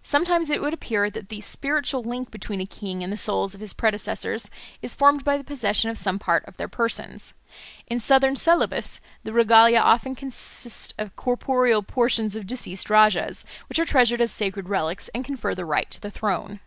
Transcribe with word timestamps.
Sometimes 0.00 0.48
it 0.48 0.62
would 0.62 0.72
appear 0.72 1.10
that 1.10 1.28
the 1.28 1.42
spiritual 1.42 2.02
link 2.02 2.30
between 2.30 2.58
a 2.58 2.64
king 2.66 3.04
and 3.04 3.12
the 3.12 3.18
souls 3.18 3.54
of 3.54 3.60
his 3.60 3.74
predecessors 3.74 4.48
is 4.80 4.94
formed 4.94 5.24
by 5.24 5.36
the 5.36 5.44
possession 5.44 5.90
of 5.90 5.98
some 5.98 6.18
part 6.18 6.42
of 6.46 6.56
their 6.56 6.68
persons. 6.70 7.34
In 7.86 8.00
southern 8.00 8.34
Celebes 8.34 9.02
the 9.24 9.34
regalia 9.34 9.80
often 9.80 10.14
consist 10.14 10.94
of 10.96 11.16
corporeal 11.16 11.82
portions 11.82 12.34
of 12.34 12.46
deceased 12.46 12.88
rajahs, 12.88 13.44
which 13.68 13.78
are 13.78 13.84
treasured 13.84 14.22
as 14.22 14.32
sacred 14.32 14.70
relics 14.70 15.08
and 15.08 15.22
confer 15.22 15.54
the 15.54 15.66
right 15.66 15.90
to 15.90 16.00
the 16.00 16.10
throne. 16.10 16.60